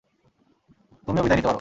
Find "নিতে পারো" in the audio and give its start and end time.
1.37-1.49